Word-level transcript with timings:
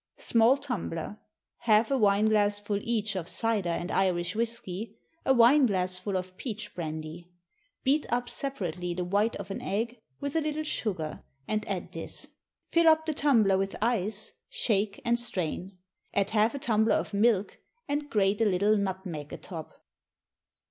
_Small 0.23 0.57
tumbler. 0.57 1.19
Half 1.59 1.91
a 1.91 1.97
wine 1.99 2.25
glassful 2.29 2.79
each 2.81 3.15
of 3.15 3.27
cider 3.27 3.69
and 3.69 3.91
Irish 3.91 4.35
whisky, 4.35 4.97
a 5.27 5.31
wine 5.31 5.67
glassful 5.67 6.17
of 6.17 6.35
peach 6.37 6.73
brandy. 6.73 7.29
Beat 7.83 8.11
up 8.11 8.27
separately 8.27 8.95
the 8.95 9.05
white 9.05 9.35
of 9.35 9.51
an 9.51 9.61
egg 9.61 9.99
with 10.19 10.35
a 10.35 10.41
little 10.41 10.63
sugar, 10.63 11.23
and 11.47 11.67
add 11.67 11.91
this. 11.91 12.29
Fill 12.69 12.87
up 12.89 13.05
the 13.05 13.13
tumbler 13.13 13.59
with 13.59 13.75
ice; 13.79 14.33
shake, 14.49 14.99
and 15.05 15.19
strain. 15.19 15.77
Add 16.15 16.31
half 16.31 16.55
a 16.55 16.57
tumbler 16.57 16.95
of 16.95 17.13
milk, 17.13 17.59
and 17.87 18.09
grate 18.09 18.41
a 18.41 18.45
little 18.45 18.75
nutmeg 18.77 19.31
atop. 19.31 19.85